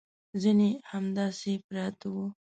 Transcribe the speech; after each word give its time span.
ځینې 0.41 0.69
همداسې 0.91 1.53
پراته 1.65 2.07
وو. 2.13 2.25